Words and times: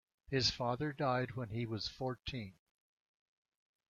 His 0.31 0.49
father 0.49 0.91
died 0.91 1.35
when 1.35 1.49
he 1.49 1.67
was 1.67 1.87
fourteen. 1.87 2.55